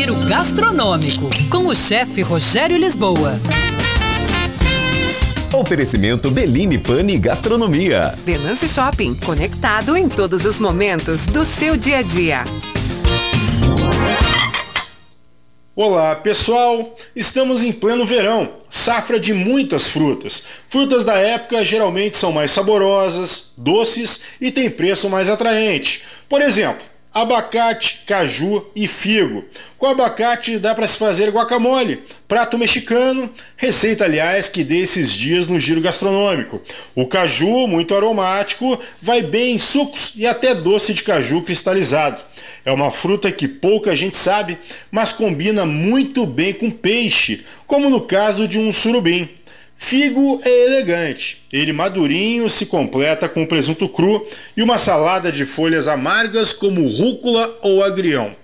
[0.00, 3.38] Giro Gastronômico, com o chefe Rogério Lisboa.
[5.52, 8.14] Oferecimento Beline Pane Gastronomia.
[8.24, 12.44] Venâncio Shopping, conectado em todos os momentos do seu dia a dia.
[15.76, 20.42] Olá pessoal, estamos em pleno verão, safra de muitas frutas.
[20.70, 26.00] Frutas da época geralmente são mais saborosas, doces e têm preço mais atraente.
[26.26, 29.44] Por exemplo, abacate, caju e figo.
[29.76, 35.48] Com abacate dá para se fazer guacamole, prato mexicano, receita aliás que dei esses dias
[35.48, 36.60] no giro gastronômico.
[36.94, 42.22] O caju, muito aromático, vai bem em sucos e até doce de caju cristalizado.
[42.64, 44.58] É uma fruta que pouca gente sabe,
[44.90, 49.28] mas combina muito bem com peixe, como no caso de um surubim.
[49.82, 51.42] Figo é elegante.
[51.52, 54.24] Ele madurinho se completa com presunto cru
[54.56, 58.36] e uma salada de folhas amargas como rúcula ou agrião.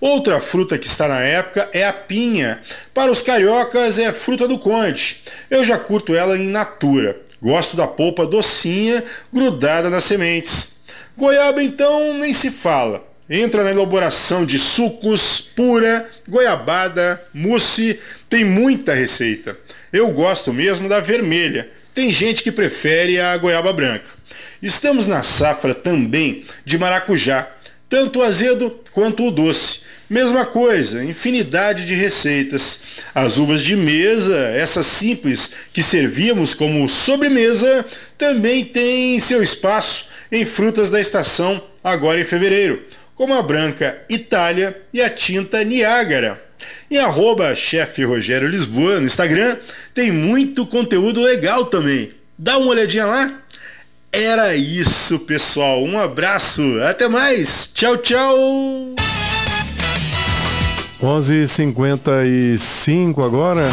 [0.00, 2.62] Outra fruta que está na época é a pinha.
[2.94, 5.22] Para os cariocas é fruta do conde.
[5.50, 7.20] Eu já curto ela em natura.
[7.40, 10.74] Gosto da polpa docinha grudada nas sementes.
[11.16, 13.11] Goiaba então nem se fala.
[13.30, 19.56] Entra na elaboração de sucos, pura, goiabada, mousse, tem muita receita.
[19.92, 21.70] Eu gosto mesmo da vermelha.
[21.94, 24.10] Tem gente que prefere a goiaba branca.
[24.60, 27.48] Estamos na safra também de maracujá,
[27.88, 29.80] tanto o azedo quanto o doce.
[30.10, 32.80] Mesma coisa, infinidade de receitas.
[33.14, 37.84] As uvas de mesa, essas simples que servíamos como sobremesa,
[38.18, 42.80] também têm seu espaço em frutas da estação agora em fevereiro,
[43.14, 46.40] como a branca Itália e a tinta Niágara.
[46.90, 49.56] Em arroba chefe Rogério Lisboa no Instagram
[49.94, 52.12] tem muito conteúdo legal também.
[52.38, 53.38] Dá uma olhadinha lá.
[54.10, 55.82] Era isso, pessoal.
[55.82, 56.62] Um abraço.
[56.82, 57.70] Até mais.
[57.72, 58.36] Tchau, tchau.
[61.00, 63.68] 11h55 agora.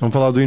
[0.00, 0.40] Vamos falar do